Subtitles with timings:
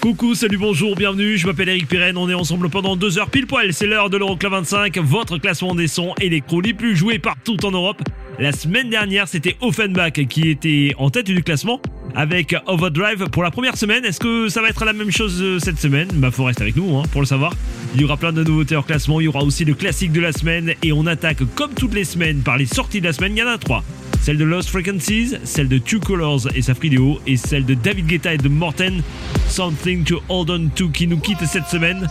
[0.00, 3.46] Coucou, salut, bonjour, bienvenue, je m'appelle Eric Pirenne, on est ensemble pendant deux heures pile
[3.46, 7.64] poil, c'est l'heure de l'Euroclub 25, votre classement des sons électro les plus joués partout
[7.64, 8.02] en Europe.
[8.38, 11.80] La semaine dernière, c'était Offenbach qui était en tête du classement
[12.14, 14.04] avec Overdrive pour la première semaine.
[14.04, 16.08] Est-ce que ça va être la même chose euh, cette semaine?
[16.14, 17.52] Bah faut rester avec nous hein, pour le savoir.
[17.94, 20.20] Il y aura plein de nouveautés en classement, il y aura aussi le classique de
[20.20, 23.32] la semaine et on attaque comme toutes les semaines par les sorties de la semaine,
[23.36, 23.84] il y en a trois.
[24.20, 28.06] Celle de Lost Frequencies, celle de Two Colors et sa vidéo et celle de David
[28.06, 29.02] Guetta et de Morten,
[29.48, 32.08] Something to Hold On To qui nous quitte cette semaine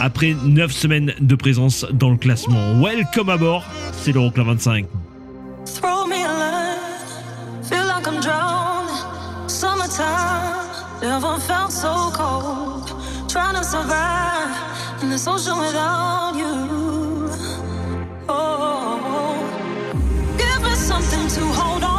[0.00, 2.82] après 9 semaines de présence dans le classement.
[2.82, 4.86] Welcome à bord, c'est l'Euroclub 25.
[5.64, 6.76] Throw me a
[7.62, 8.91] feel like I'm.
[9.62, 12.88] Summertime, never felt so cold.
[13.28, 17.30] Trying to survive in this ocean without you.
[18.28, 20.36] Oh, oh, oh.
[20.36, 21.91] give me something to hold on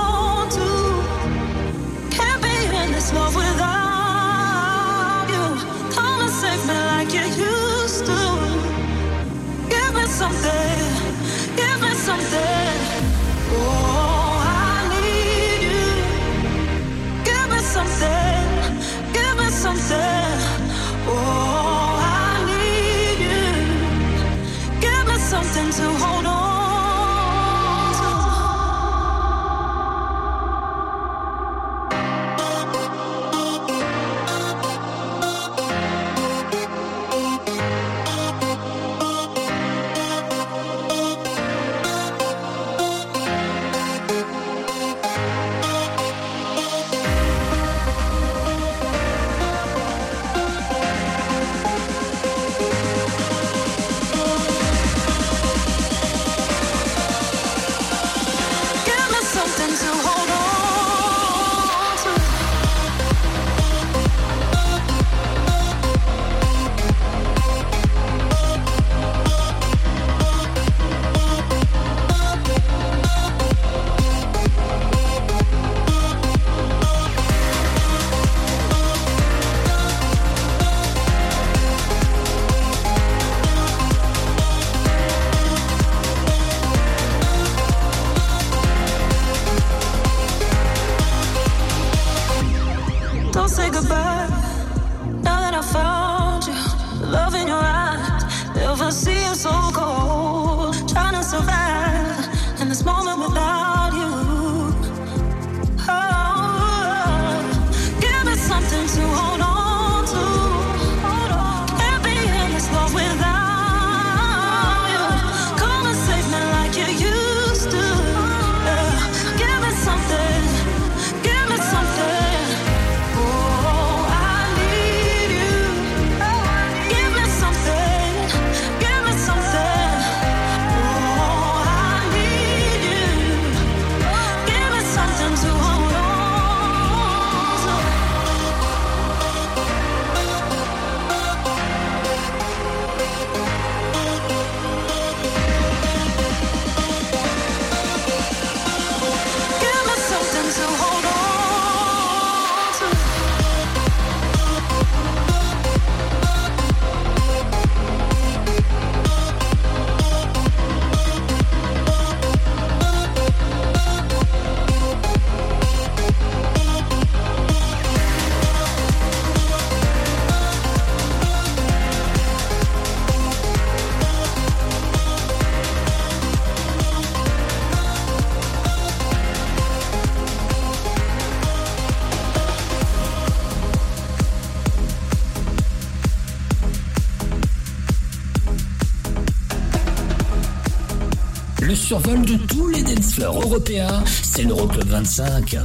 [191.84, 195.58] survol de tous les dance européens, c'est l'Euroclub 25.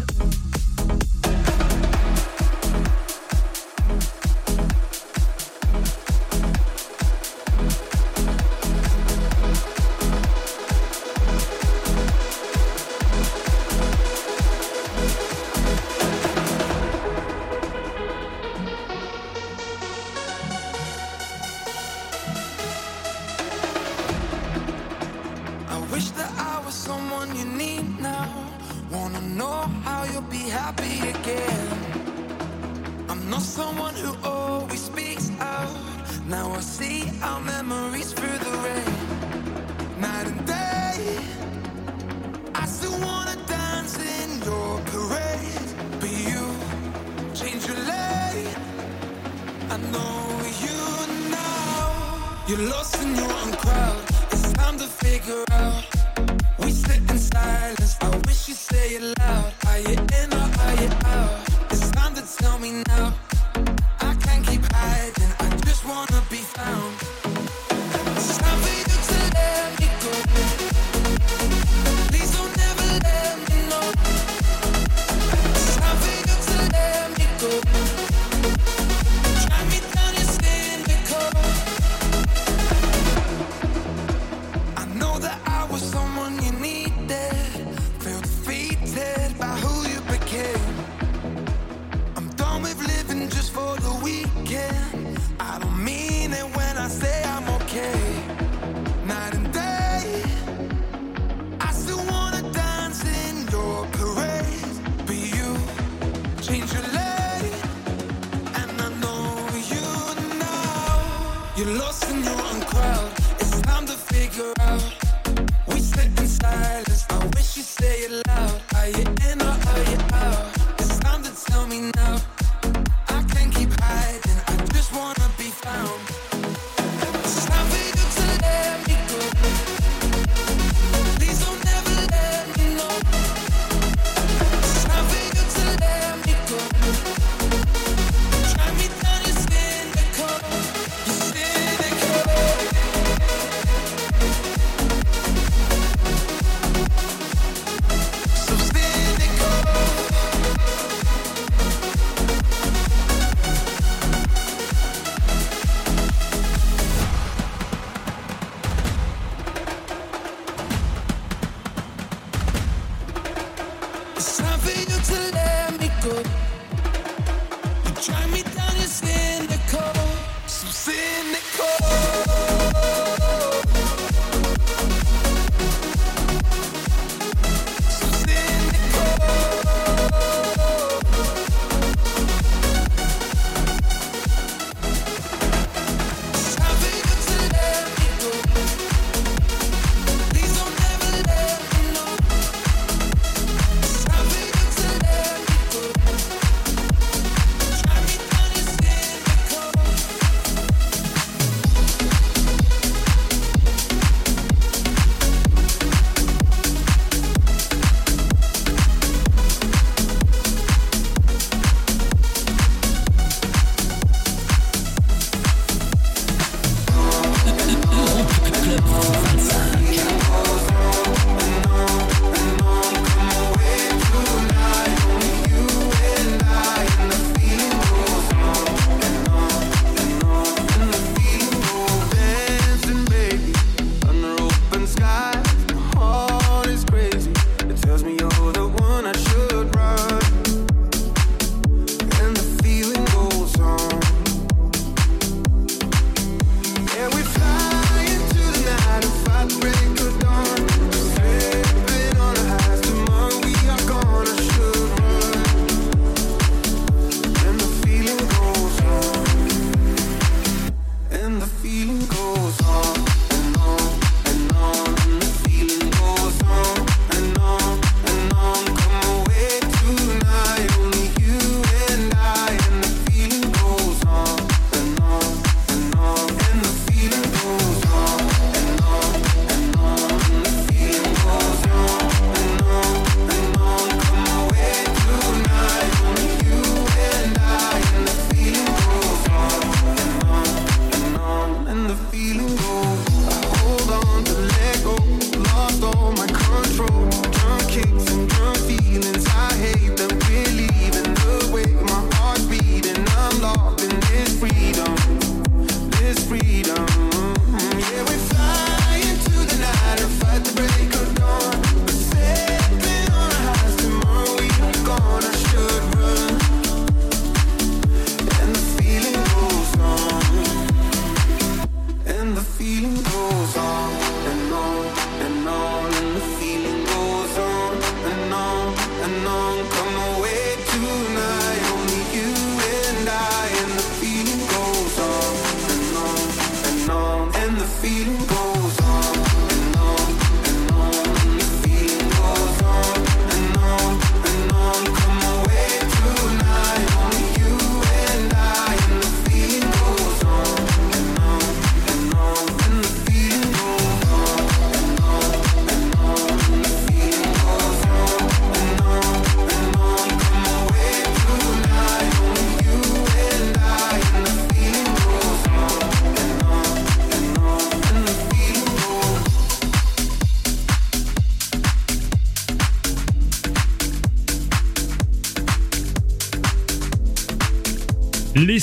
[94.08, 95.19] weekend.
[95.38, 95.68] I don't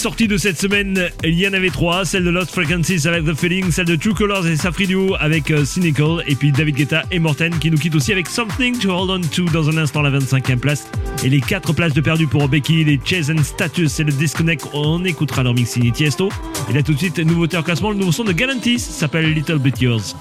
[0.06, 2.06] sorties de cette semaine, il y en avait trois.
[2.06, 5.66] Celle de Lost Frequencies avec The Feeling, celle de True Colors et Safriduo avec euh,
[5.66, 9.10] Cynical, et puis David Guetta et Morten qui nous quittent aussi avec Something to Hold
[9.10, 10.88] On To dans un instant, la 25e place.
[11.24, 14.68] Et les 4 places de perdu pour Becky, les Chase and Status et le Disconnect.
[14.74, 16.30] On écoutera leur mix Tiesto.
[16.70, 19.58] Et là tout de suite, nouveauté en classement, le nouveau son de Galantis s'appelle Little
[19.58, 20.15] Bit Yours.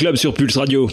[0.00, 0.88] l'Euroclub sur Pulse Radio.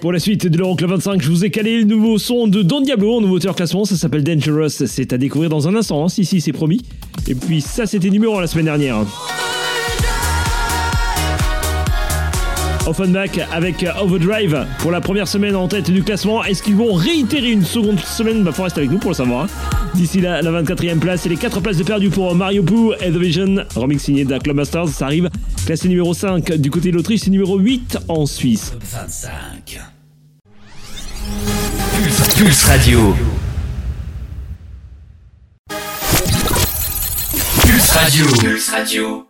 [0.00, 2.80] Pour la suite de l'Euroclub 25, je vous ai calé le nouveau son de Don
[2.80, 3.84] Diablo en nouveau classement.
[3.84, 4.68] Ça s'appelle Dangerous.
[4.68, 6.82] C'est à découvrir dans un instant, hein, si, si, c'est promis.
[7.28, 9.06] Et puis ça, c'était numéro 1 la semaine dernière.
[12.86, 16.42] Offenbach avec Overdrive pour la première semaine en tête du classement.
[16.44, 18.42] Est-ce qu'ils vont réitérer une seconde semaine?
[18.42, 19.44] Bah, faut rester avec nous pour le savoir.
[19.44, 19.48] hein.
[19.94, 23.10] D'ici là, la 24e place et les 4 places de perdu pour Mario Poo et
[23.10, 23.64] The Vision.
[23.74, 24.88] Remix signé de Club Masters.
[24.88, 25.28] Ça arrive.
[25.66, 28.72] Classé numéro 5 du côté de l'Autriche et numéro 8 en Suisse.
[28.80, 29.80] 25.
[32.02, 33.16] Pulse, Pulse Radio.
[37.62, 38.26] Pulse Radio.
[38.40, 39.29] Pulse Radio.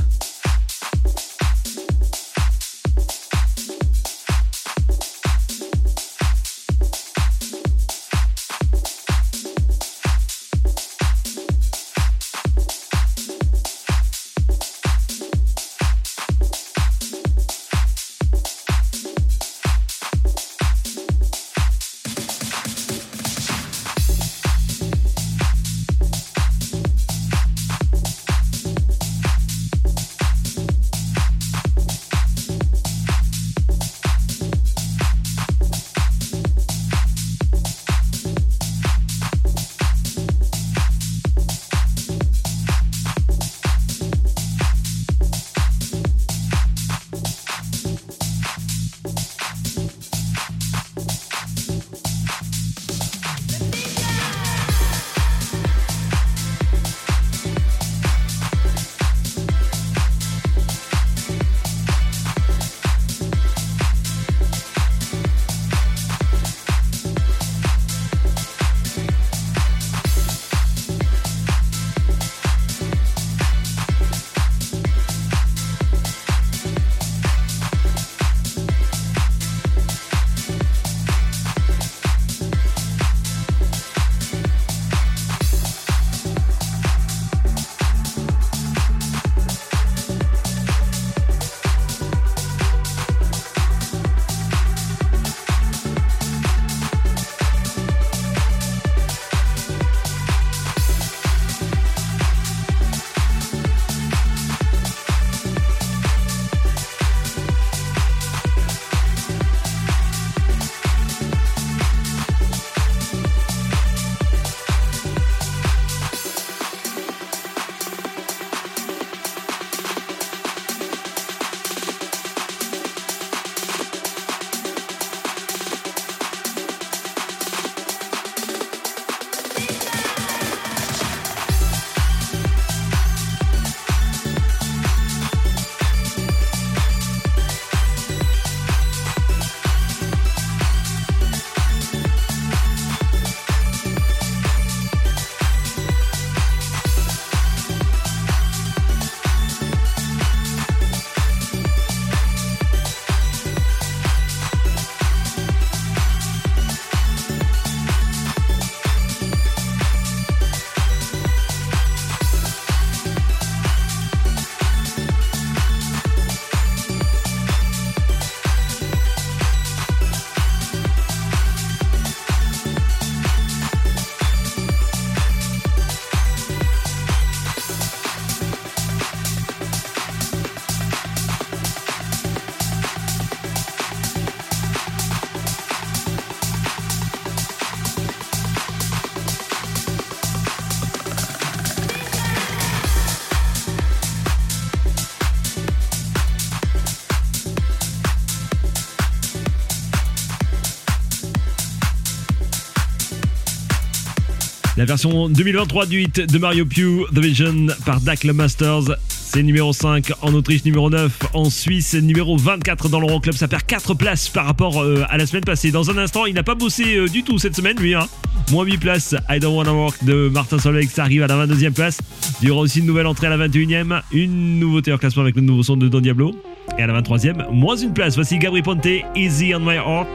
[204.81, 208.97] La version 2023 du hit de Mario Pew, The Vision par Dak Le Masters.
[209.09, 213.35] C'est numéro 5 en Autriche, numéro 9 en Suisse, numéro 24 dans l'Euroclub.
[213.35, 215.69] Ça perd 4 places par rapport euh, à la semaine passée.
[215.69, 217.93] Dans un instant, il n'a pas bossé euh, du tout cette semaine, lui.
[217.93, 218.07] Hein.
[218.49, 221.73] Moins 8 places, I Don't Wanna Work de Martin Solveig, ça arrive à la 22e
[221.73, 221.99] place.
[222.41, 225.35] Il y aura aussi une nouvelle entrée à la 21e, une nouveauté en classement avec
[225.35, 226.35] le nouveau son de Don Diablo.
[226.79, 228.15] Et à la 23e, moins une place.
[228.15, 230.07] Voici Gabri Ponte, Easy on My Heart.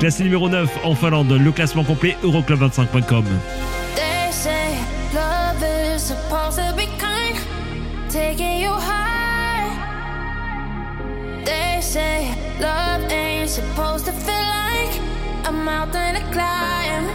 [0.00, 3.24] Classé numéro 9 en Finlande, le classement complet Euroclub25.com.
[8.12, 9.72] taking you high.
[11.46, 14.92] They say love ain't supposed to feel like
[15.46, 17.06] a mountain to climb.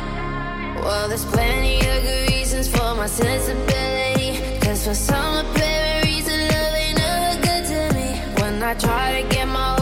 [0.81, 4.59] Well, there's plenty of good reasons for my sensibility.
[4.59, 8.09] Cause for some apparent reason, love ain't ever good to me.
[8.41, 9.76] When I try to get my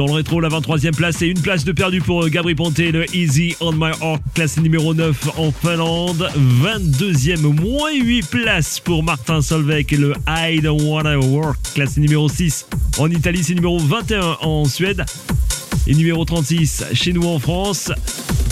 [0.00, 2.78] Dans le rétro, la 23e place et une place de perdu pour euh, Gabri Ponte,
[2.78, 6.26] le Easy on My Heart, classé numéro 9 en Finlande.
[6.62, 12.30] 22e, moins 8 places pour Martin Solveig et le I Don't Wanna Work, classé numéro
[12.30, 12.64] 6
[12.98, 15.04] en Italie, c'est numéro 21 en Suède.
[15.86, 17.92] Et numéro 36 chez nous en France.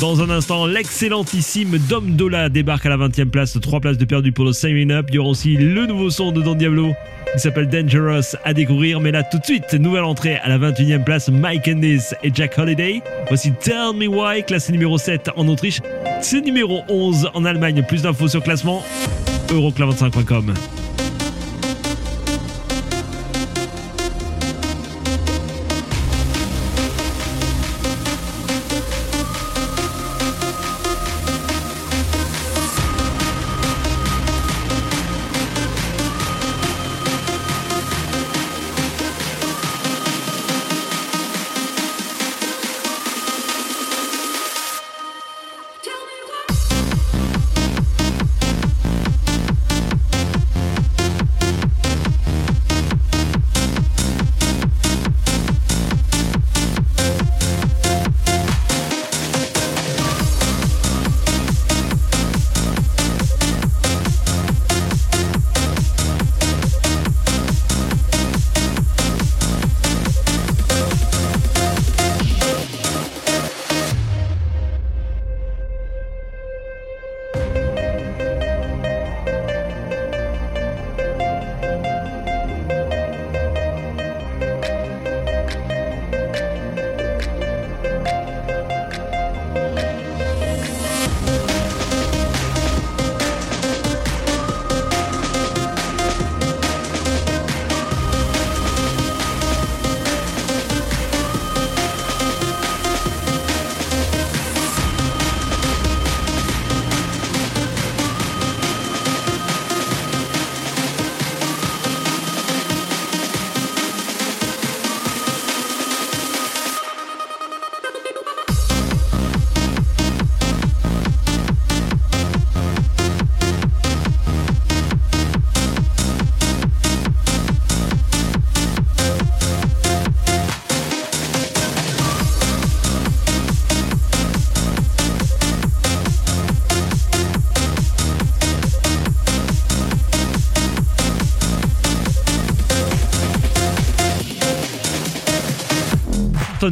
[0.01, 4.33] Dans un instant, l'excellentissime Dom Dola débarque à la 20e place, 3 places de perdu
[4.33, 5.07] pour le Signing Up.
[5.09, 6.93] Il y aura aussi le nouveau son de Don Diablo
[7.35, 9.01] qui s'appelle Dangerous à découvrir.
[9.01, 12.59] Mais là, tout de suite, nouvelle entrée à la 21e place, Mike Candice et Jack
[12.59, 13.03] Holiday.
[13.29, 15.81] Voici Tell Me Why, classé numéro 7 en Autriche.
[16.21, 17.83] C'est numéro 11 en Allemagne.
[17.87, 18.83] Plus d'infos sur classement,
[19.49, 20.55] euroclub25.com.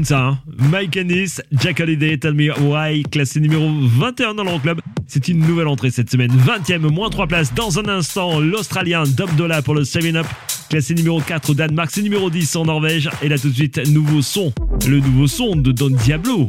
[0.05, 0.21] ça.
[0.21, 0.39] Hein.
[0.71, 4.81] Mike Ennis, Jack Holiday, Tell Me Why, classé numéro 21 dans le club.
[5.07, 6.33] C'est une nouvelle entrée cette semaine.
[6.33, 7.55] 20e, moins 3 places.
[7.55, 10.27] Dans un instant, l'Australien Dom Dola pour le 7-Up.
[10.69, 13.09] Classé numéro 4 au Danemark, c'est numéro 10 en Norvège.
[13.23, 14.53] Et là tout de suite, nouveau son.
[14.89, 16.47] Le nouveau son de Don Diablo.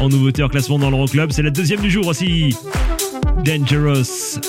[0.00, 1.32] En nouveauté en classement dans l'Euroclub.
[1.32, 2.54] C'est la deuxième du jour aussi.
[3.44, 4.40] Dangerous.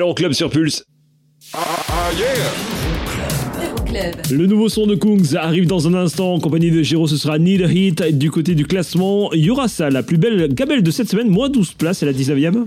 [0.00, 0.84] l'Euroclub sur Pulse.
[4.30, 7.38] Le nouveau son de Kungs arrive dans un instant en compagnie de Giro, ce sera
[7.38, 8.10] Need a.
[8.12, 11.28] Du côté du classement, il y aura ça, la plus belle gamelle de cette semaine,
[11.28, 12.64] moins 12 places, c'est la 19ème.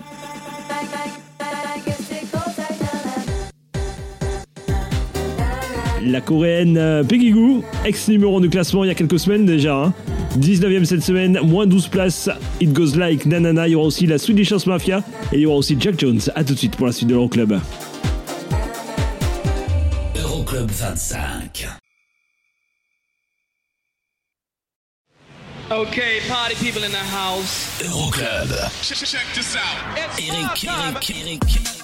[6.06, 9.76] La coréenne euh, Peggy Goo, ex numéro du classement il y a quelques semaines déjà.
[9.86, 9.94] hein.
[10.38, 12.30] 19ème cette semaine, moins 12 places.
[12.60, 13.68] It goes like nanana.
[13.68, 16.20] Il y aura aussi la Swedish House Mafia et il y aura aussi Jack Jones.
[16.36, 17.60] A tout de suite pour la suite de l'Euroclub.
[20.16, 21.68] Euroclub 25.
[25.72, 27.82] Okay, party people in the house.
[27.82, 28.50] Euroclub.
[28.82, 29.98] Check, check this out.
[29.98, 30.64] It's Eric.
[30.66, 31.83] Eric, Eric,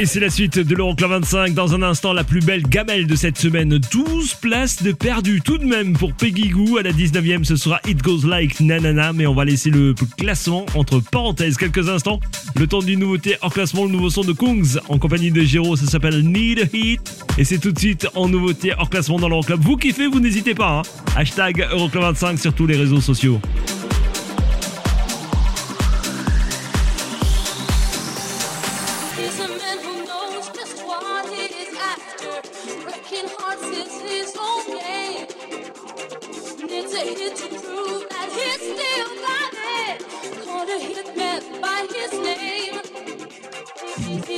[0.00, 1.54] Et c'est la suite de l'Euroclub 25.
[1.54, 3.78] Dans un instant, la plus belle gamelle de cette semaine.
[3.90, 6.78] 12 places de perdu tout de même pour Peggy Goo.
[6.78, 9.12] À la 19ème, ce sera It Goes Like Nanana.
[9.12, 12.20] Mais on va laisser le classement entre parenthèses quelques instants.
[12.56, 15.74] Le temps d'une nouveauté hors classement, le nouveau son de Kungs en compagnie de Giro.
[15.76, 17.00] Ça s'appelle Need a Hit.
[17.38, 19.60] Et c'est tout de suite en nouveauté hors classement dans l'Euroclub.
[19.60, 20.78] Vous kiffez, vous n'hésitez pas.
[20.80, 20.82] hein.
[21.16, 23.40] Hashtag Euroclub 25 sur tous les réseaux sociaux.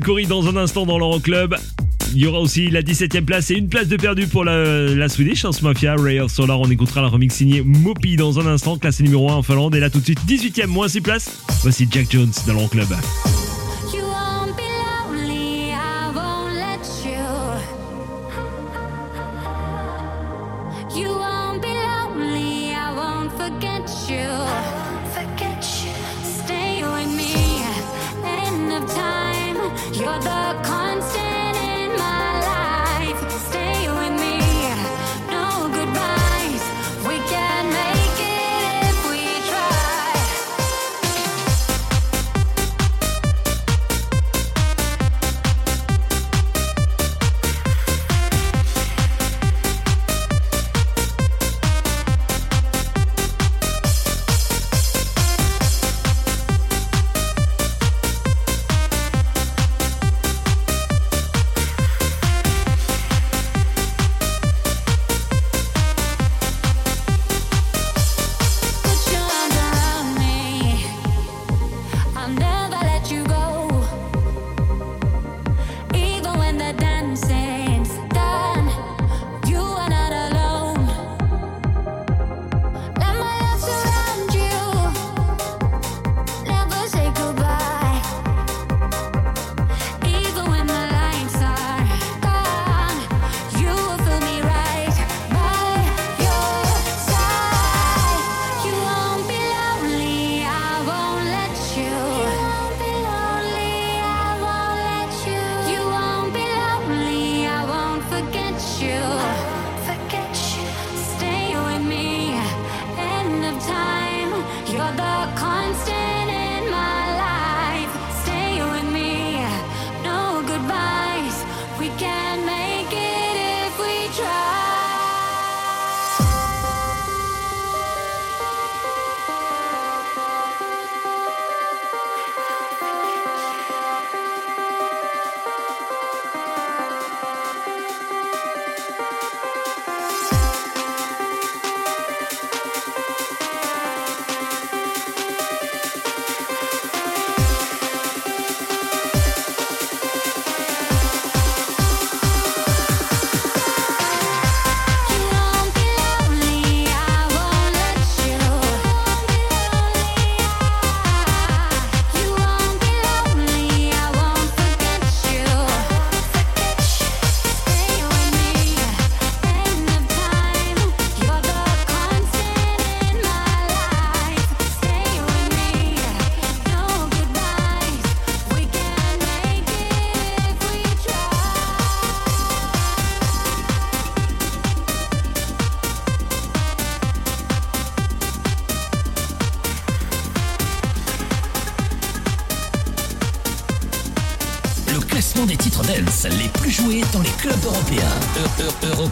[0.00, 1.54] Joël dans un instant dans l'Euroclub.
[2.14, 5.08] Il y aura aussi la 17ème place et une place de perdu pour la, la
[5.08, 5.94] Swedish House Mafia.
[5.98, 9.34] Ray of Solar, on écoutera la remix signée Mopi dans un instant, classé numéro 1
[9.34, 9.74] en Finlande.
[9.74, 11.42] Et là tout de suite, 18ème, moins 6 places.
[11.62, 12.86] Voici Jack Jones dans l'Euroclub.
[12.86, 13.31] Club.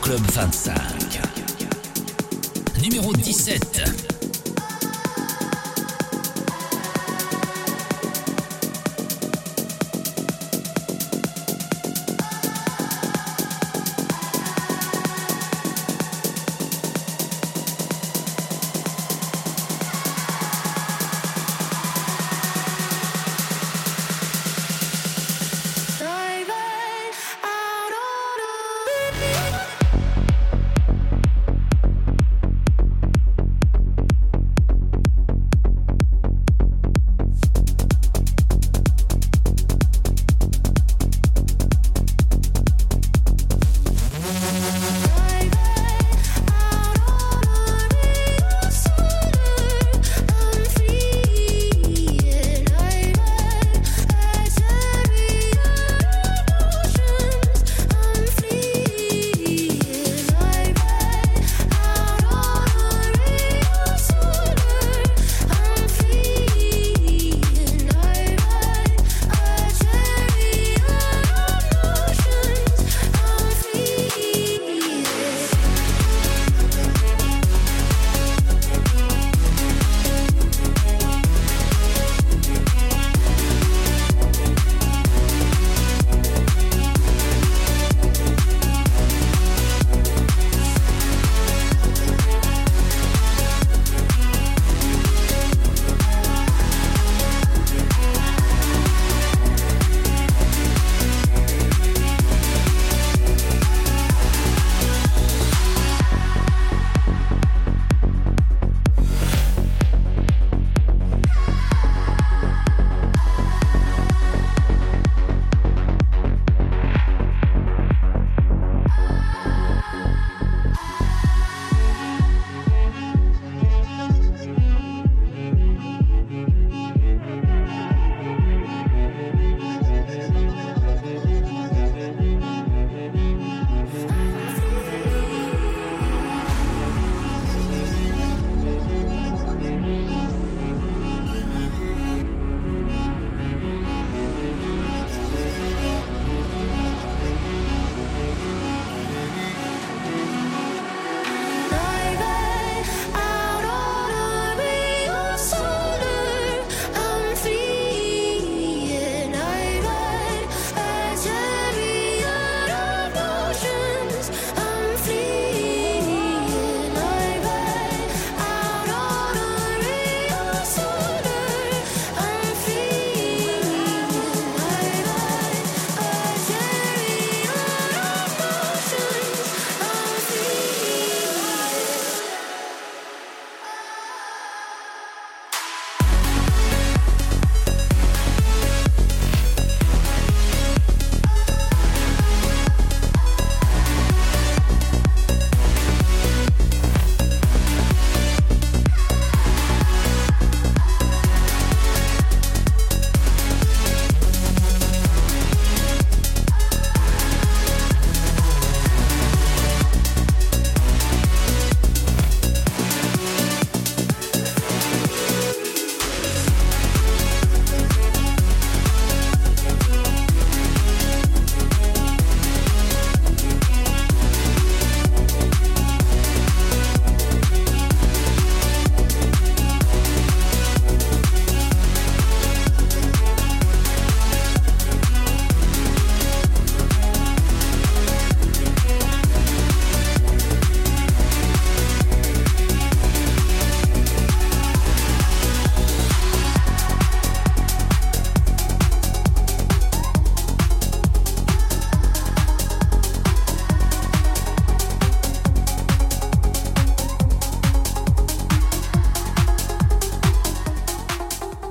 [0.00, 0.89] Club 25.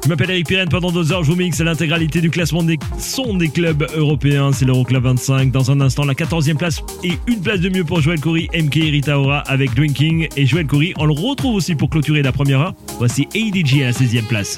[0.09, 3.35] Je m'appelle Eric Pirenne, pendant deux heures je vous mixe l'intégralité du classement des sons
[3.35, 5.51] des clubs européens, c'est l'Euroclub 25.
[5.51, 8.77] Dans un instant, la 14e place et une place de mieux pour Joël Coury, MK
[8.77, 10.27] et Rita Ora avec Drinking.
[10.35, 12.73] Et Joël Coury, on le retrouve aussi pour clôturer la première heure.
[12.97, 14.57] Voici ADG à la 16e place.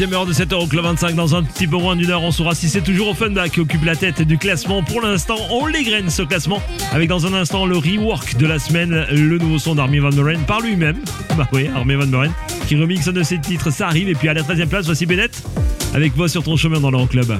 [0.00, 1.14] Deuxième heure de 7 h Club 25.
[1.14, 3.84] Dans un petit peu moins d'une heure, on saura si c'est toujours Offenbach qui occupe
[3.84, 4.82] la tête du classement.
[4.82, 6.62] Pour l'instant, on l'égrène ce classement.
[6.90, 10.40] Avec dans un instant le rework de la semaine, le nouveau son d'Armin Van Buren
[10.46, 10.96] par lui-même.
[11.36, 12.32] Bah oui, Armin Van Buren
[12.66, 13.70] qui remixe un de ses titres.
[13.70, 14.08] Ça arrive.
[14.08, 15.42] Et puis à la 13 e place, voici Bennett
[15.92, 17.38] avec Voix sur ton chemin dans l'Euroclub.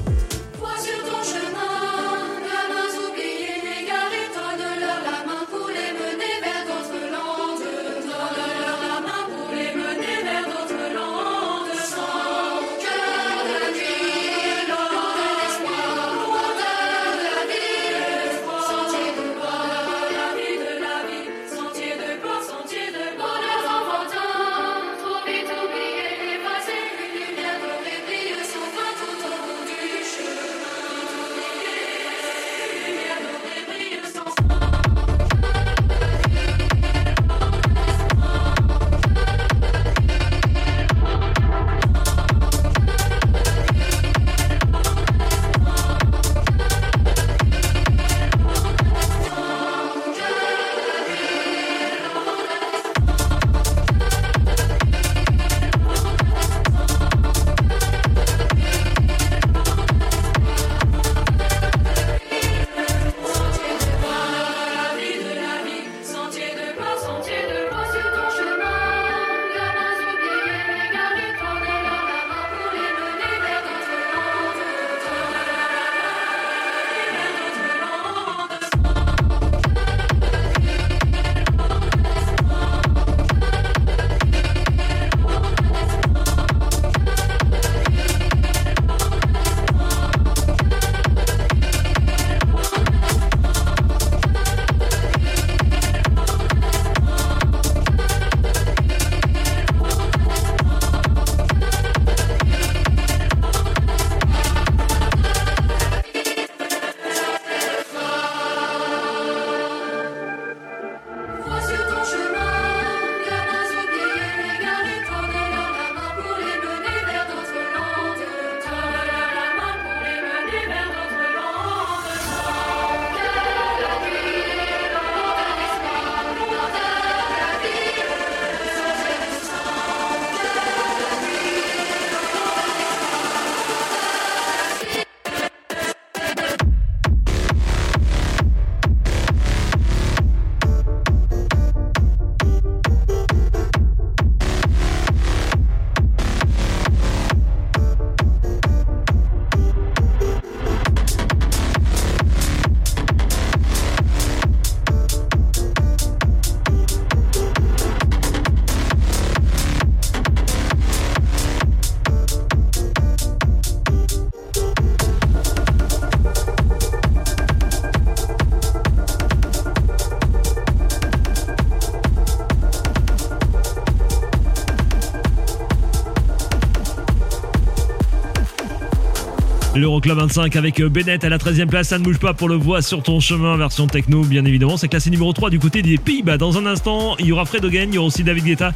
[179.81, 181.87] l'Euroclub 25 avec euh, Bennett à la 13e place.
[181.87, 184.77] Ça ne bouge pas pour le voix sur ton chemin, version techno, bien évidemment.
[184.77, 186.37] C'est classé numéro 3 du côté des Pays-Bas.
[186.37, 188.73] Dans un instant, il y aura Fred Hogan, il y aura aussi David Guetta.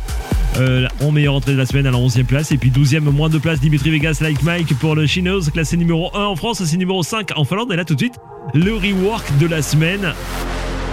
[0.58, 2.51] Euh, en meilleure entrée de la semaine à la 11e place.
[2.51, 6.10] Et puis 12e, moins de place, Dimitri Vegas, Like Mike pour le Chinos, classé numéro
[6.16, 7.72] 1 en France, c'est numéro 5 en Finlande.
[7.72, 8.16] Et là, tout de suite,
[8.53, 10.14] le rework de la semaine.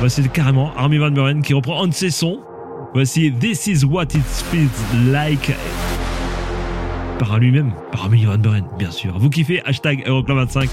[0.00, 2.40] Voici carrément Army Van Buren qui reprend un ses sons.
[2.92, 4.68] Voici This is what it feels
[5.10, 5.54] like
[7.28, 9.16] par lui-même, par Amélie Van Buren, bien sûr.
[9.16, 10.68] Vous kiffez Hashtag Euroclub 25.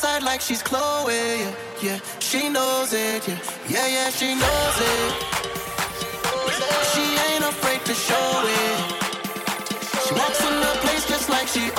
[0.00, 1.54] Backside like she's Chloe, yeah.
[1.82, 1.98] yeah.
[2.20, 3.38] She knows it, yeah.
[3.68, 5.12] Yeah, yeah, she knows it.
[6.92, 8.78] She ain't afraid to show it.
[10.06, 11.70] She walks in the place just like she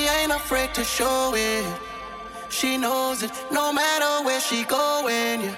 [0.00, 1.66] She ain't afraid to show it.
[2.48, 5.54] She knows it, no matter where she going, yeah.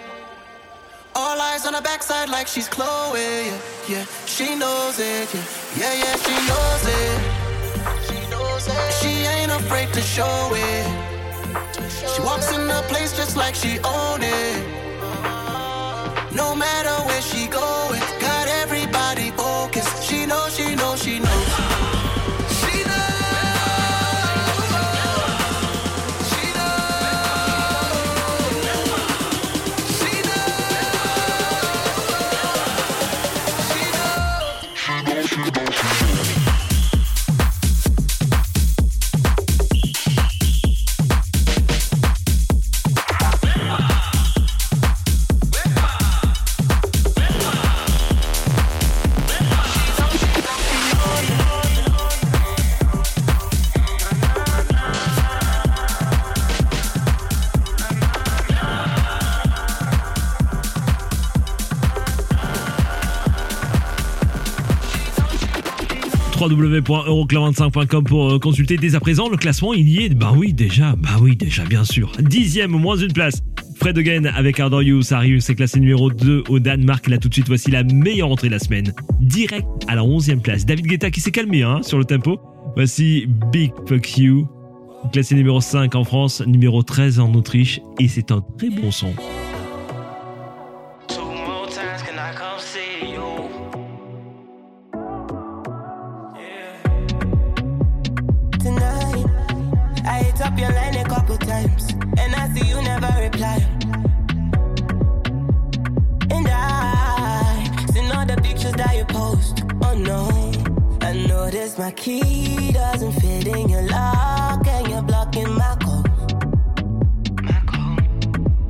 [1.15, 4.05] All eyes on her backside like she's Chloe, yeah, yeah.
[4.27, 5.45] She knows it, yeah,
[5.79, 7.19] yeah, yeah she knows it.
[8.09, 8.93] She knows it.
[9.01, 10.87] She ain't afraid to show it.
[12.13, 14.59] She walks in the place just like she own it.
[16.35, 20.03] No matter where she going, got everybody focused.
[20.03, 21.22] She knows, she knows, she knows.
[66.53, 69.73] www.euroclub25.com pour euh, consulter dès à présent le classement.
[69.75, 72.13] Il y est, bah oui, déjà, bah oui, déjà, bien sûr.
[72.21, 73.43] Dixième, moins une place.
[73.77, 77.09] Fred Again avec Ardor You, ça arrive, c'est classé numéro 2 au Danemark.
[77.09, 78.93] Là, tout de suite, voici la meilleure entrée de la semaine.
[79.21, 80.67] Direct à la 11 place.
[80.67, 82.41] David Guetta qui s'est calmé hein, sur le tempo.
[82.77, 84.49] Voici Big Fuck You,
[85.13, 87.81] classé numéro 5 en France, numéro 13 en Autriche.
[87.99, 89.13] Et c'est un très bon son.
[102.55, 103.59] See you never reply.
[106.31, 109.63] And I seen all the pictures that you post.
[109.83, 110.23] Oh no,
[111.01, 116.05] I noticed my key doesn't fit in your lock, and you're blocking my call.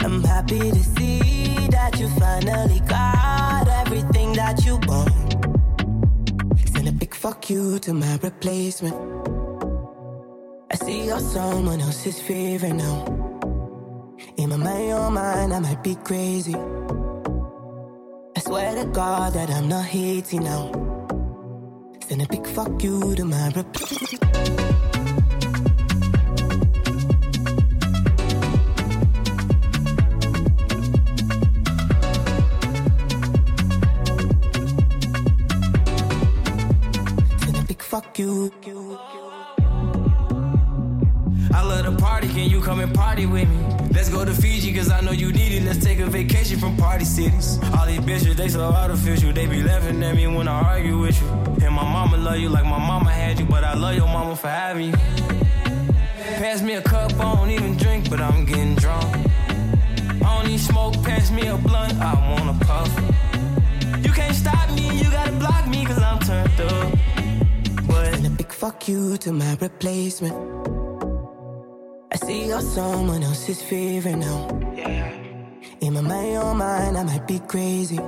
[0.01, 5.13] I'm happy to see that you finally got everything that you want.
[6.73, 8.97] Send a big fuck you to my replacement.
[10.71, 13.52] I see you're someone else's favorite now.
[14.37, 16.55] In my mind, your mind, I might be crazy.
[18.37, 20.73] I swear to God that I'm not hating now.
[22.07, 23.53] Send a big fuck you to my
[37.69, 38.51] big fuck you.
[41.55, 43.73] I love to party, can you come and party with me?
[43.93, 45.63] Let's go to Fiji, cause I know you need it.
[45.65, 47.59] Let's take a vacation from party cities.
[47.77, 49.33] All these bitches, they so artificial.
[49.33, 51.29] They be laughing at me when I argue with you.
[51.65, 54.35] And my mama love you like my mama had you, but I love your mama
[54.35, 54.97] for having you.
[56.41, 59.05] Pass me a cup, I don't even drink, but I'm getting drunk.
[60.25, 62.91] I don't need smoke, pass me a blunt, I wanna puff.
[64.05, 66.93] You can't stop me, you gotta block me, cause I'm turned up.
[67.87, 70.82] But Send a big fuck you to my replacement.
[72.13, 74.47] I see you're someone else's favorite now.
[75.81, 77.99] In my mind, your mind, I might be crazy.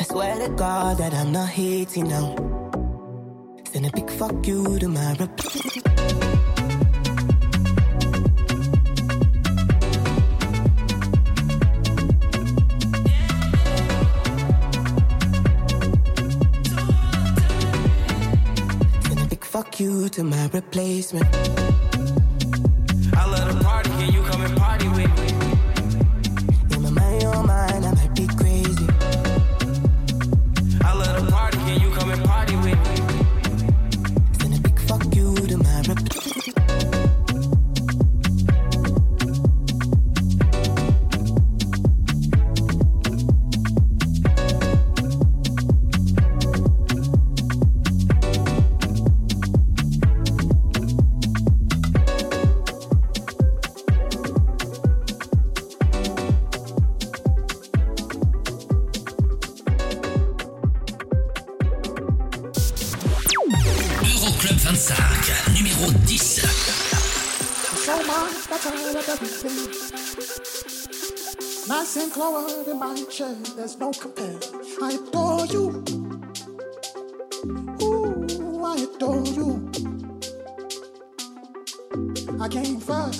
[0.00, 2.34] I swear to God that I'm not hating now.
[3.70, 5.86] Send a big fuck you to my replacement.
[19.04, 21.28] Send a big fuck you to my replacement.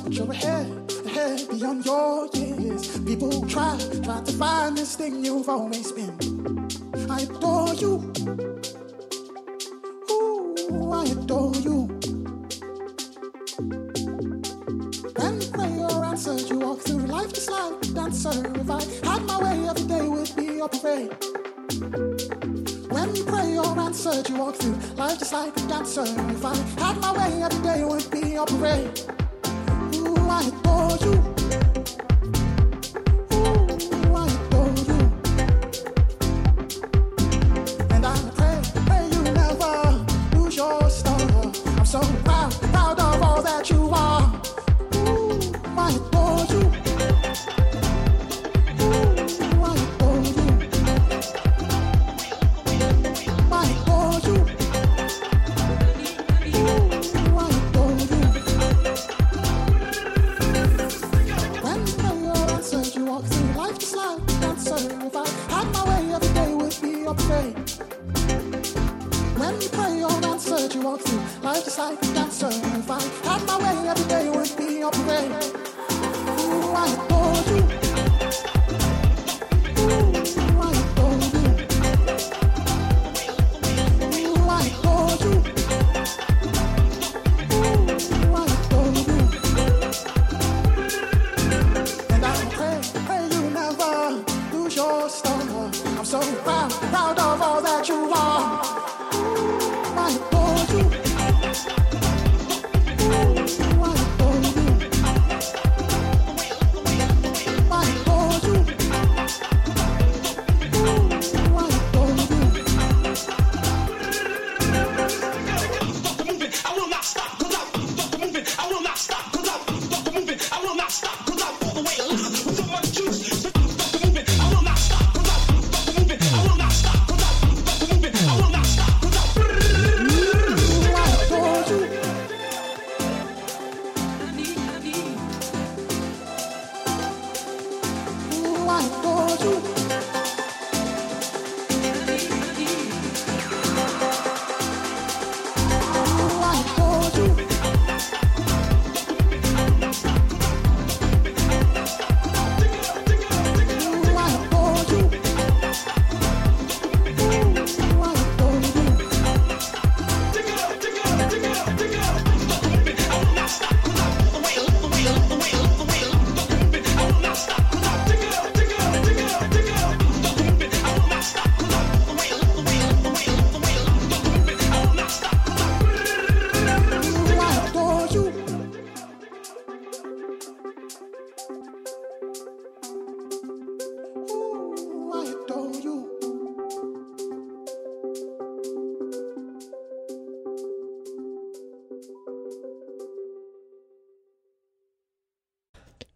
[0.01, 2.98] But you're ahead, ahead beyond your years.
[3.01, 6.16] People try, try to find this thing you've always been.
[7.10, 8.12] I adore you.
[10.10, 11.89] Ooh, I adore you.
[15.16, 18.52] When you pray or answer, you walk through life just like a dancer.
[18.55, 21.12] If I had my way, every day would be a parade.
[22.90, 26.05] When you pray or answer, you walk through life just like a dancer.
[26.05, 26.55] If I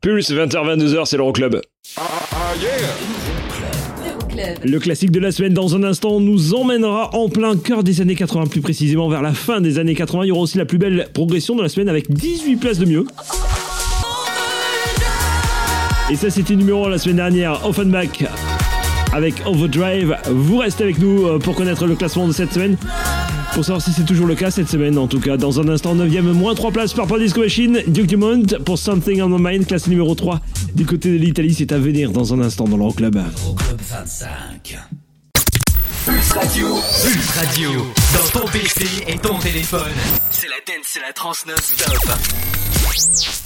[0.06, 1.60] Pulse, 20h-22h, c'est l'Euroclub.
[4.64, 8.14] Le classique de la semaine, dans un instant, nous emmènera en plein cœur des années
[8.14, 10.22] 80, plus précisément vers la fin des années 80.
[10.22, 12.84] Il y aura aussi la plus belle progression de la semaine avec 18 places de
[12.84, 13.04] mieux.
[16.08, 18.22] Et ça, c'était numéro 1 la semaine dernière, Offenbach
[19.12, 20.16] avec Overdrive.
[20.26, 22.76] Vous restez avec nous euh, pour connaître le classement de cette semaine.
[23.56, 25.96] Pour savoir si c'est toujours le cas cette semaine, en tout cas, dans un instant,
[25.96, 29.66] 9ème, moins 3 places par Point Disco Machine, Duke Dumont pour Something on My Mind,
[29.66, 30.42] classe numéro 3.
[30.74, 33.16] Du côté de l'Italie, c'est à venir dans un instant dans l'Euroclub.
[33.16, 34.78] Euroclub 25.
[36.04, 36.68] Pulse Radio.
[37.02, 37.70] Pulse Radio.
[38.12, 39.80] Dans ton PC et ton téléphone.
[40.30, 43.45] C'est la dance, c'est la trans non-stop.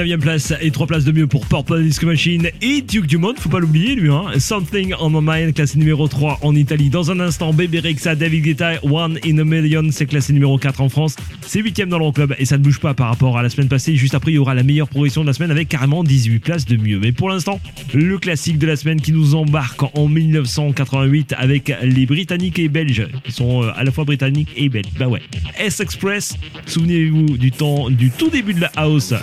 [0.00, 3.50] 9ème place et 3 places de mieux pour Purple Disco Machine et Duke Dumont, faut
[3.50, 4.10] pas l'oublier lui.
[4.10, 4.38] Hein.
[4.38, 6.88] Something on my mind, classé numéro 3 en Italie.
[6.88, 10.80] Dans un instant, Baby Rexa, David Guetta, One in a Million, c'est classé numéro 4
[10.80, 11.16] en France.
[11.42, 13.68] C'est 8ème dans le club et ça ne bouge pas par rapport à la semaine
[13.68, 13.94] passée.
[13.94, 16.64] Juste après, il y aura la meilleure progression de la semaine avec carrément 18 places
[16.64, 16.98] de mieux.
[16.98, 17.60] Mais pour l'instant,
[17.92, 23.06] le classique de la semaine qui nous embarque en 1988 avec les Britanniques et Belges
[23.22, 24.88] qui sont euh, à la fois britanniques et belges.
[24.98, 25.20] Bah ouais.
[25.58, 26.36] S-Express,
[26.66, 29.14] souvenez-vous du temps du tout début de la house.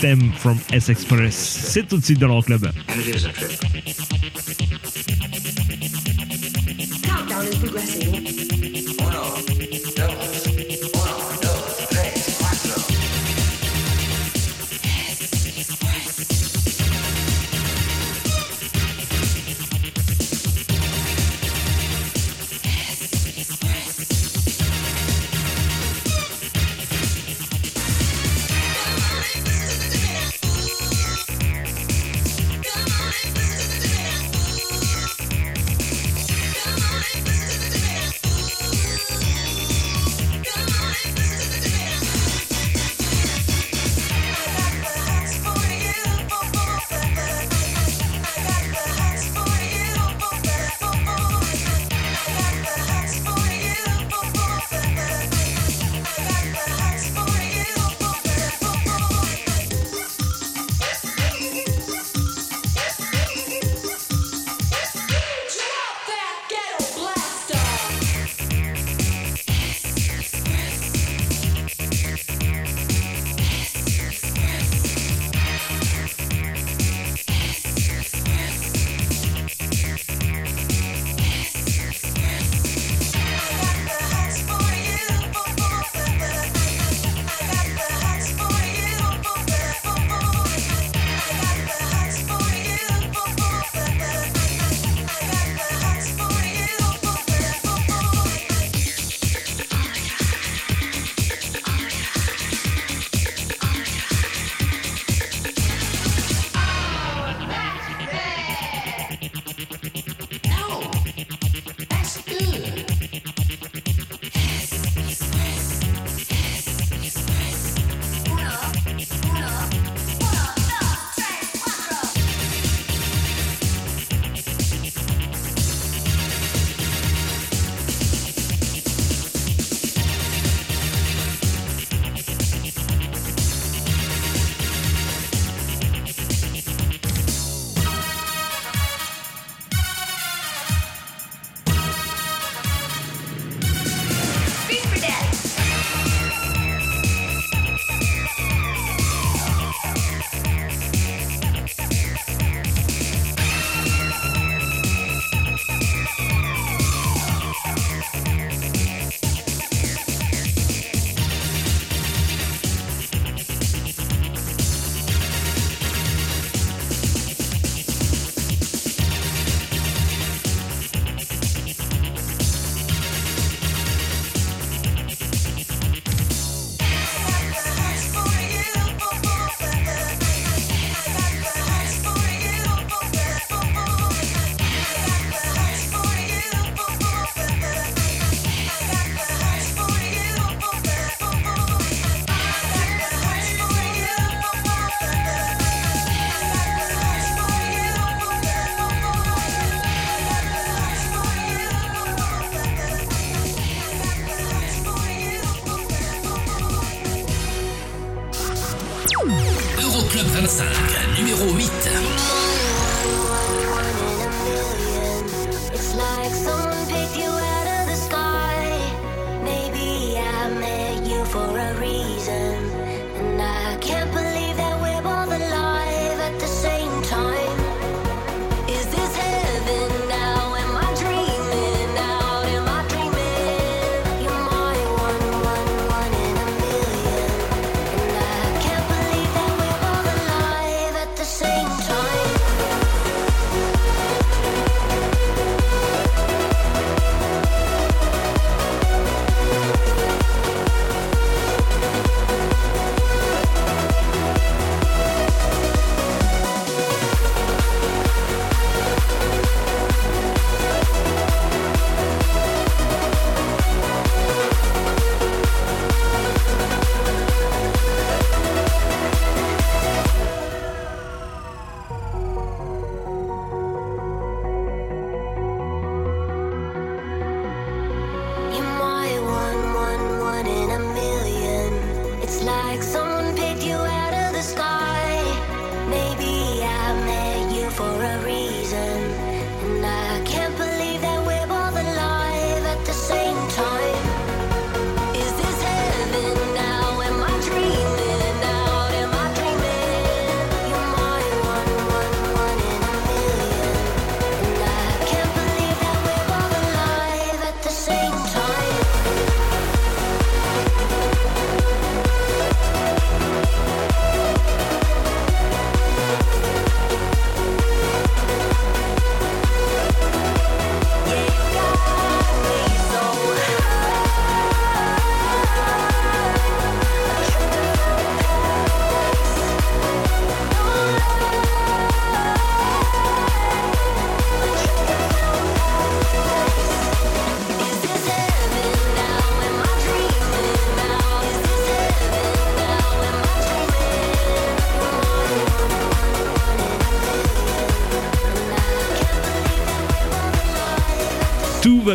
[0.00, 1.34] Theme from S-Express.
[1.34, 2.70] C'est tout de suite dans leur club.
[7.02, 8.40] Countdown is progressing.
[8.96, 10.59] Come on,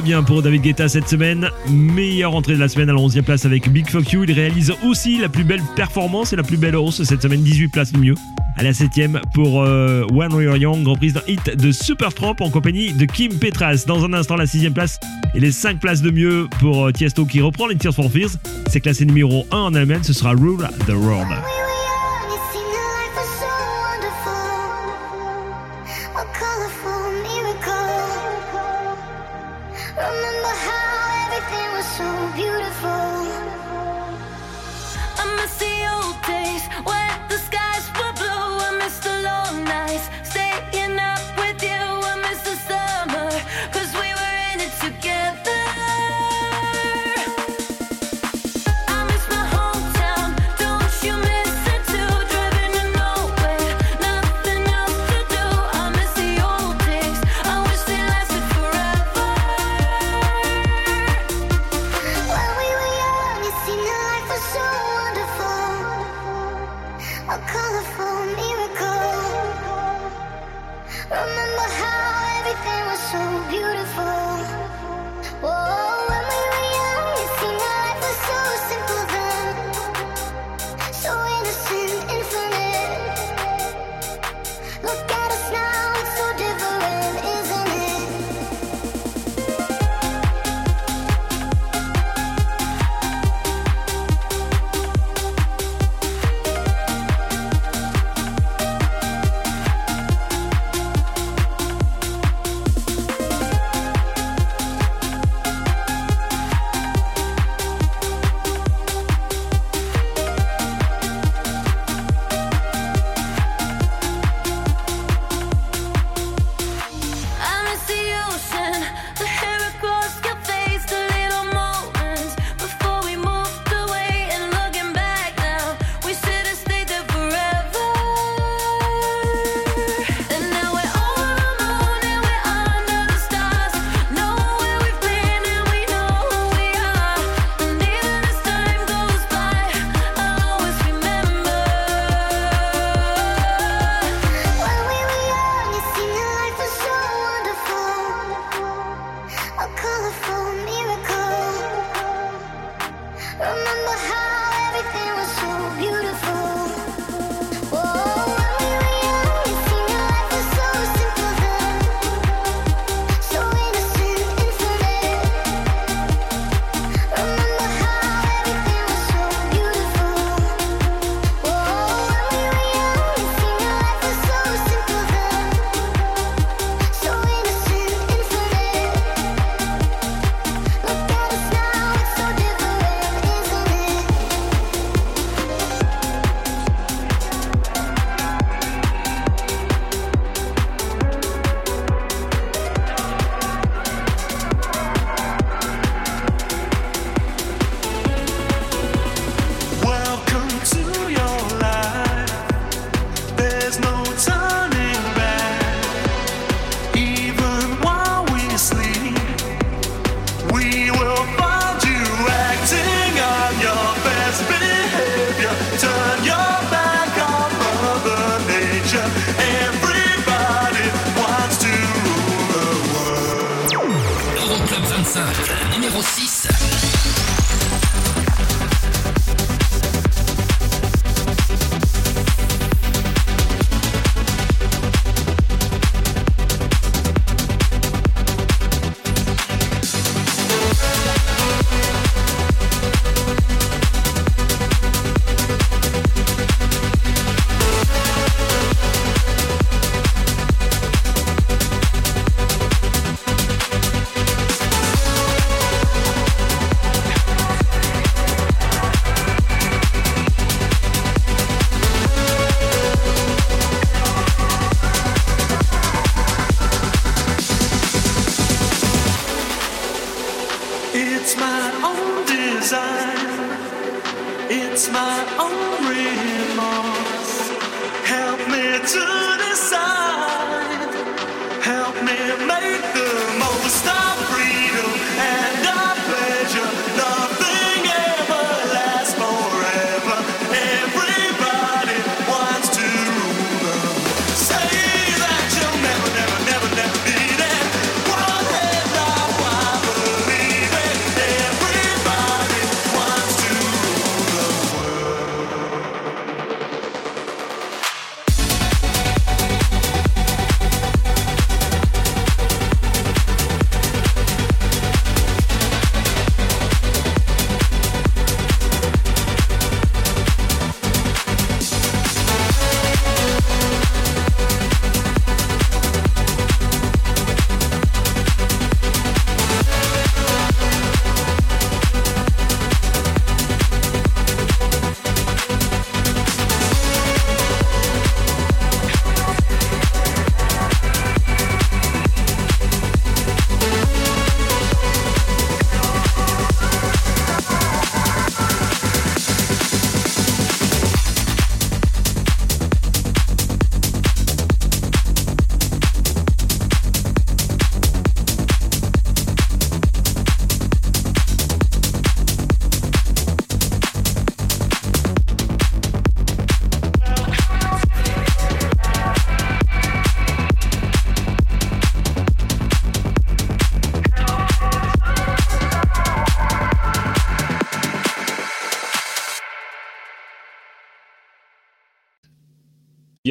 [0.05, 1.49] bien pour David Guetta cette semaine.
[1.67, 4.23] Meilleure entrée de la semaine à la 11e place avec Big Fuck You.
[4.23, 7.69] Il réalise aussi la plus belle performance et la plus belle hausse cette semaine, 18
[7.69, 8.13] places de mieux.
[8.55, 12.93] À la 7e pour euh, One Warrior Young, reprise d'un hit de Supertramp en compagnie
[12.93, 13.85] de Kim Petras.
[13.87, 14.99] Dans un instant, la 6e place
[15.33, 18.37] et les 5 places de mieux pour euh, Tiesto qui reprend les Tears for Fears.
[18.69, 21.35] C'est classé numéro 1 en Allemagne, ce sera Rule the World.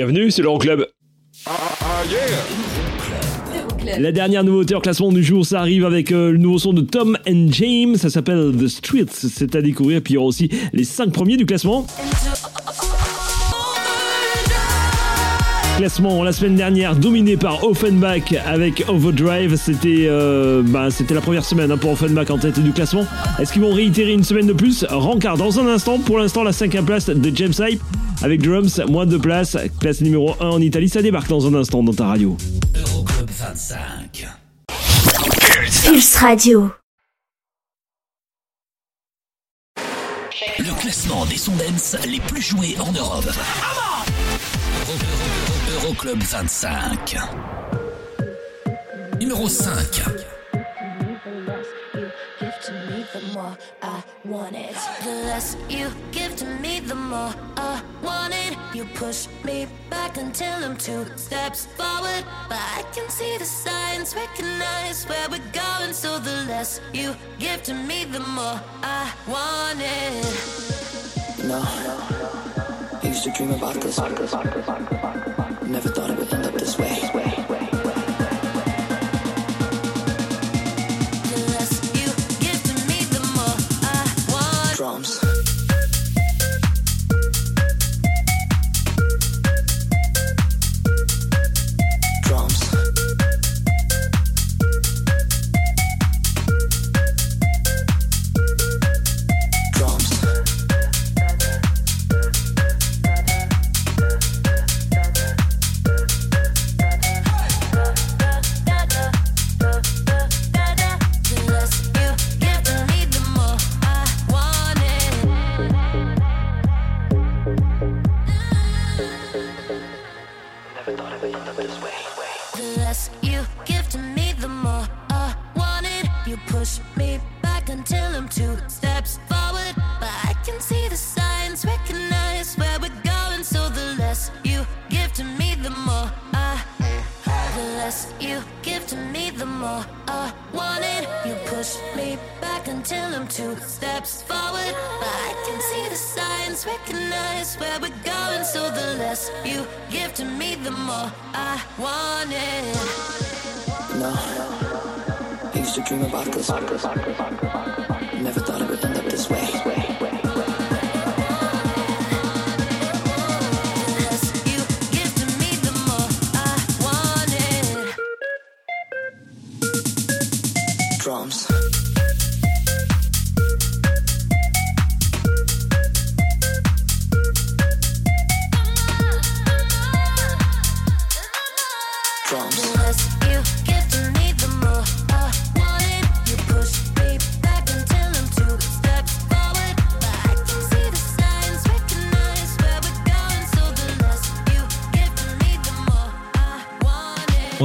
[0.07, 0.85] Bienvenue, c'est l'Euroclub.
[3.99, 6.83] La dernière nouveauté en classement du jour, ça arrive avec euh, le nouveau son de
[6.83, 10.51] Tom and James, ça s'appelle The Streets, c'est à découvrir, puis il y aura aussi
[10.75, 11.87] les 5 premiers du classement.
[15.77, 21.45] Classement la semaine dernière dominé par Offenbach avec Overdrive, c'était euh, bah, c'était la première
[21.45, 23.05] semaine hein, pour Offenbach en tête du classement.
[23.41, 24.85] Est-ce qu'ils vont réitérer une semaine de plus?
[24.89, 27.83] Rencard dans un instant, pour l'instant la cinquième place de James Hype
[28.23, 31.83] avec Drums, moins de place, classe numéro 1 en Italie, ça débarque dans un instant
[31.83, 32.37] dans ta radio.
[32.77, 34.29] Euroclub 25.
[35.85, 36.71] Pulse Radio.
[40.59, 43.27] Le classement des sondens les plus joués en Europe.
[45.85, 47.29] Euro- Euro- Euro- Euroclub 25.
[49.21, 50.15] Numéro 5.
[55.05, 58.57] The less you give to me, the more I want it.
[58.75, 62.25] You push me back until I'm two steps forward.
[62.51, 65.93] I can see the signs, recognize where we're going.
[65.93, 71.45] So the less you give to me, the more I want it.
[71.45, 71.61] No.
[73.03, 73.53] I used to dream
[75.77, 76.14] end up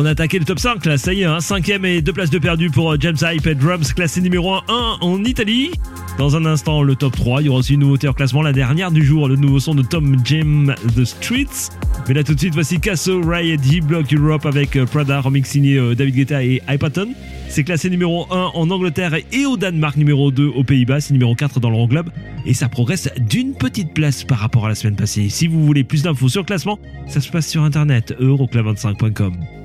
[0.02, 2.30] On a attaqué le top 5 là, ça y est, hein, cinquième et deux places
[2.30, 5.72] de perdu pour euh, James Hype et Drums classé numéro 1, 1 en Italie.
[6.18, 8.54] Dans un instant, le top 3, il y aura aussi une nouveauté en classement, la
[8.54, 11.76] dernière du jour, le nouveau son de Tom Jim The Streets.
[12.08, 15.50] Mais là tout de suite, voici Casso, Ray et D-Block Europe avec euh, Prada, remix
[15.50, 17.10] signé euh, David Guetta et Hypaton.
[17.50, 21.36] C'est classé numéro 1 en Angleterre et au Danemark, numéro 2 aux Pays-Bas, c'est numéro
[21.36, 22.10] 4 dans l'Euroglobe.
[22.46, 25.28] Et ça progresse d'une petite place par rapport à la semaine passée.
[25.28, 29.59] Si vous voulez plus d'infos sur le classement, ça se passe sur internet, euroclub25.com.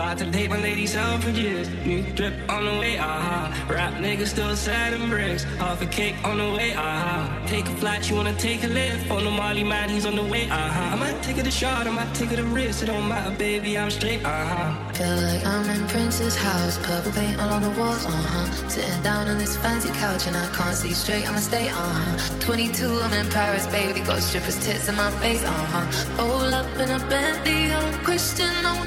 [0.00, 1.68] About to date my lady out for years.
[1.84, 3.52] New drip on the way, aha.
[3.68, 5.44] Rap nigga still sad and bricks.
[5.60, 7.44] Half a cake on the way, aha.
[7.46, 9.10] Take a flight, you wanna take a lift.
[9.10, 10.94] On the Molly man, he's on the way, aha.
[10.94, 12.82] I might take it a shot, I might take it a risk.
[12.82, 14.90] It don't matter, baby, I'm straight, aha.
[14.94, 18.68] Feel like I'm in Prince's house, purple paint all on the walls, uh huh.
[18.70, 22.40] Sitting down on this fancy couch and I can't see straight, I'ma stay, uh huh.
[22.40, 25.84] 22, I'm in Paris, baby, got strippers' tits in my face, uh huh.
[26.16, 28.86] Roll up in a Bentley, I'm Christian, I'm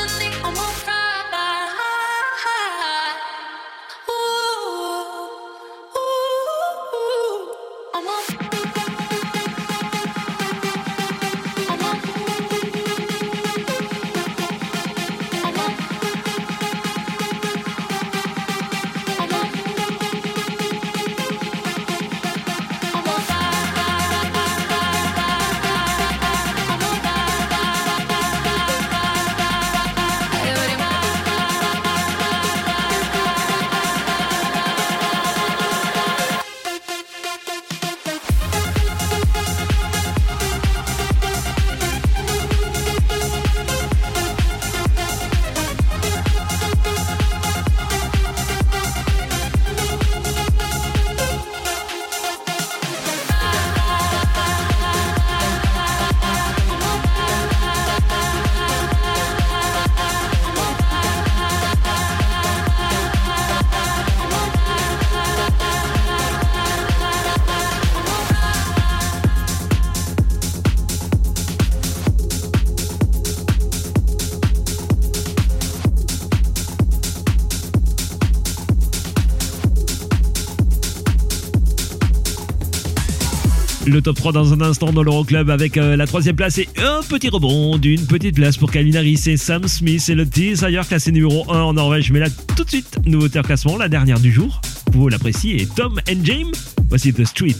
[83.91, 87.01] Le top 3 dans un instant dans l'Euroclub avec euh, la troisième place et un
[87.03, 91.11] petit rebond d'une petite place pour Calvin Harris et Sam Smith et le Desire classé
[91.11, 92.09] numéro 1 en Norvège.
[92.13, 94.61] Mais là, tout de suite, nouveauté en classement, la dernière du jour.
[94.93, 96.53] Vous l'appréciez, Tom and James.
[96.87, 97.57] Voici The Street.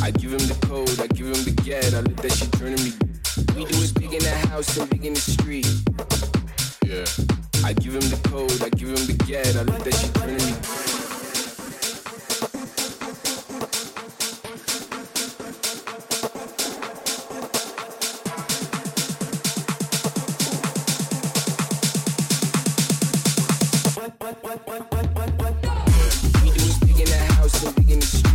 [0.00, 2.74] I give him the code, I give him the get, I let that shit turn
[2.74, 2.92] me.
[3.56, 5.66] We do it in the house big in the street.
[6.86, 7.31] Yeah.
[7.64, 10.36] I give him the code, I give him the get, I let that shit turn
[10.36, 10.52] to me.
[26.42, 28.31] We do it big in the house and big in the street.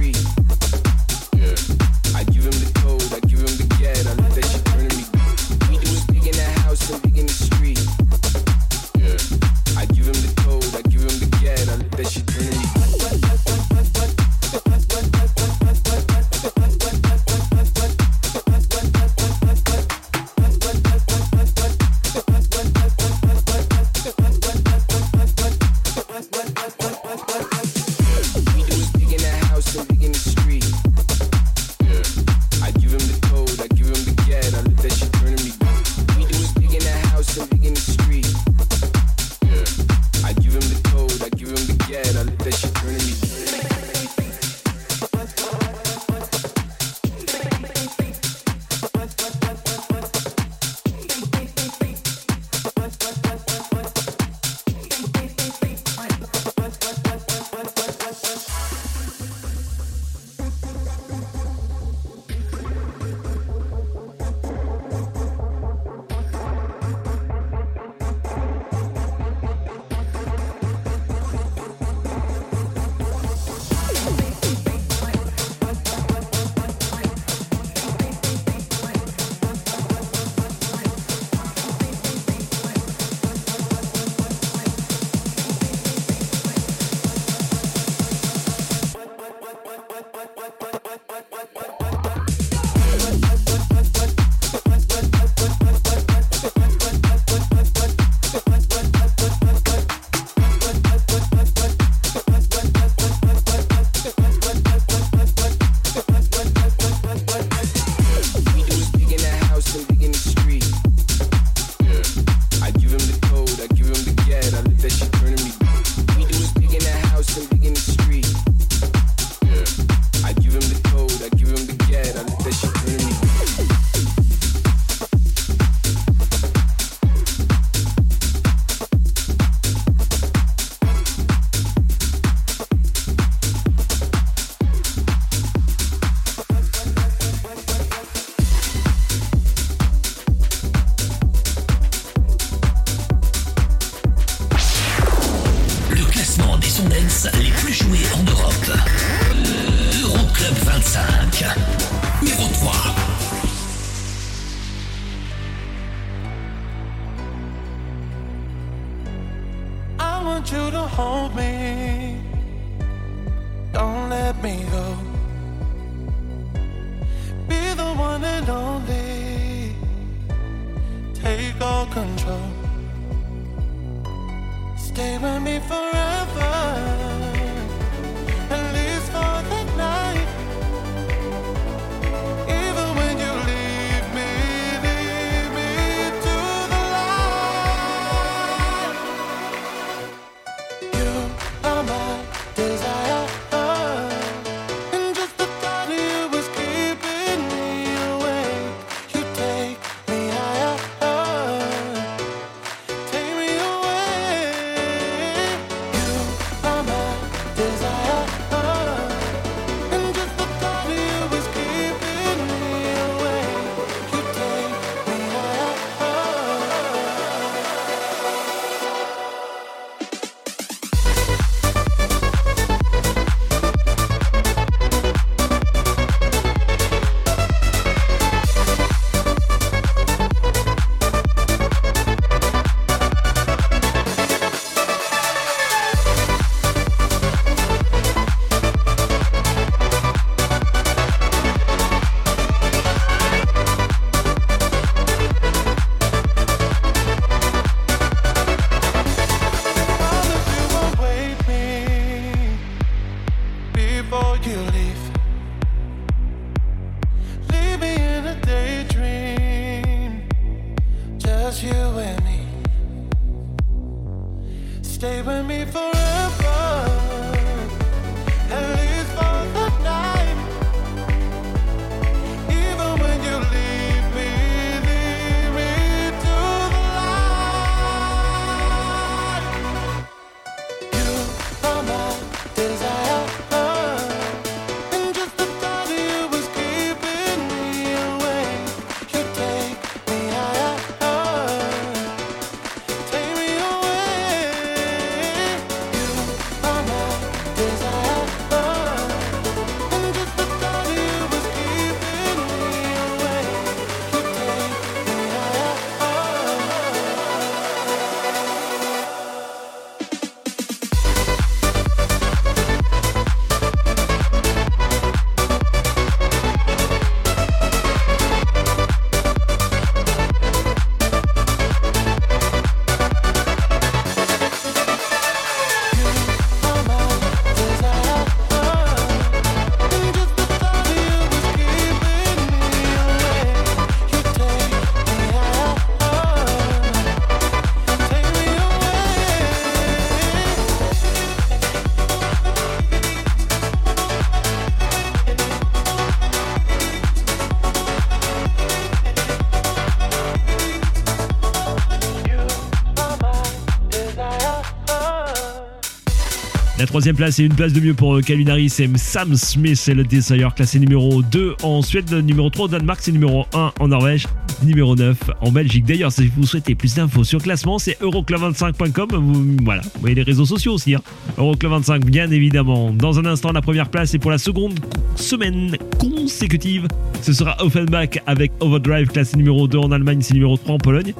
[356.79, 359.77] La troisième place et une place de mieux pour euh, Calvin Harris et Sam Smith,
[359.77, 363.71] c'est le Desire, classé numéro 2 en Suède, numéro 3 au Danemark, c'est numéro 1
[363.79, 364.27] en Norvège,
[364.61, 365.85] numéro 9 en Belgique.
[365.85, 369.09] D'ailleurs, si vous souhaitez plus d'infos sur le classement, c'est euroclub25.com.
[369.11, 370.93] Vous, voilà, vous voyez les réseaux sociaux aussi.
[370.93, 371.01] Hein.
[371.39, 372.91] Euroclub25, bien évidemment.
[372.91, 374.79] Dans un instant, la première place et pour la seconde
[375.15, 376.87] semaine consécutive,
[377.23, 381.15] ce sera Offenbach avec Overdrive, classé numéro 2 en Allemagne, c'est numéro 3 en Pologne.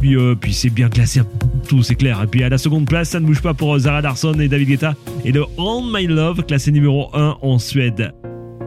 [0.00, 1.20] Puis, euh, puis c'est bien classé
[1.64, 2.22] tout, c'est clair.
[2.22, 4.68] Et puis à la seconde place, ça ne bouge pas pour Zara Larsson et David
[4.68, 4.94] Guetta.
[5.24, 8.12] Et le On My Love, classé numéro 1 en Suède.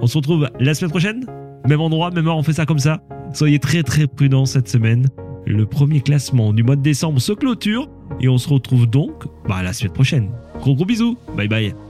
[0.02, 1.26] On se retrouve la semaine prochaine?
[1.68, 3.02] Même endroit, même heure, on fait ça comme ça?
[3.34, 5.07] Soyez très très prudents cette semaine.
[5.45, 7.90] Le premier classement du mois de décembre se clôture.
[8.19, 10.30] Et on se retrouve donc bah, la semaine prochaine.
[10.60, 11.18] Gros gros bisous.
[11.36, 11.86] Bye bye.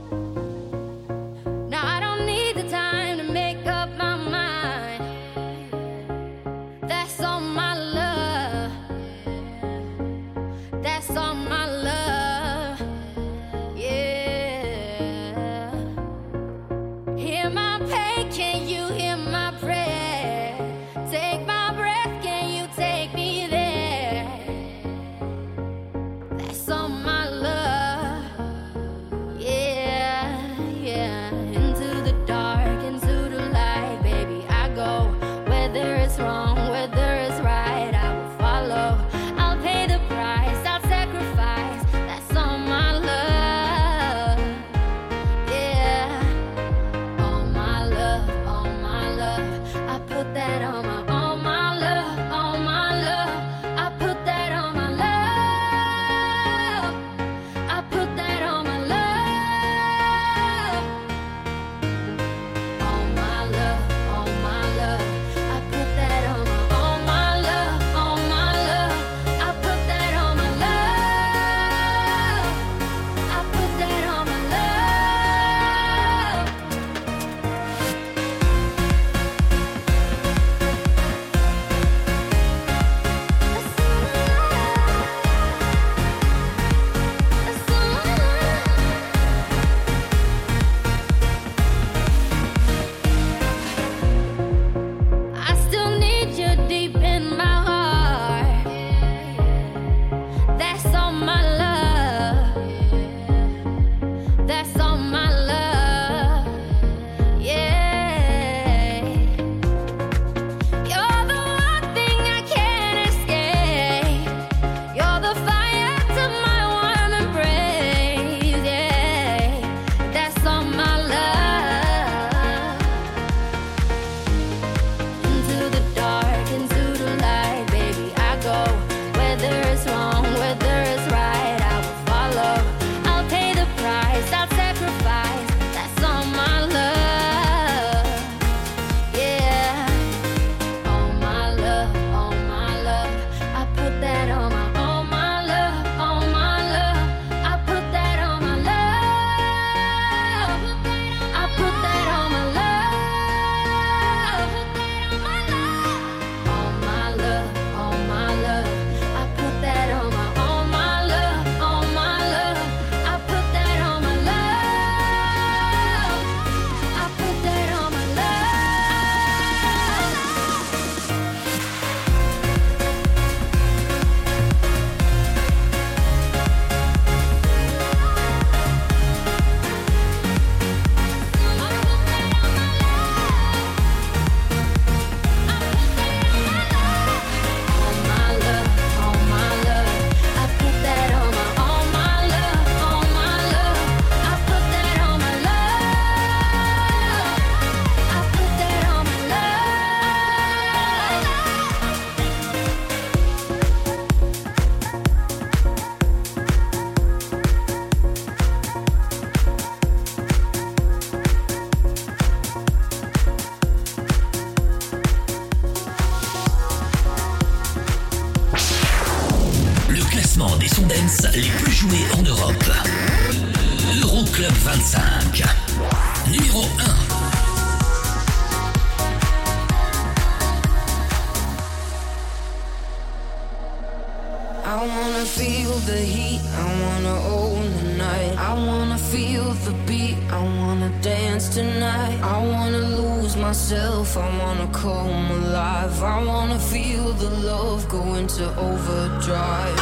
[248.40, 249.77] Love go into overdrive.